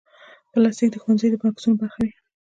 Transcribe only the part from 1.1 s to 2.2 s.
د بکسونو برخه وي.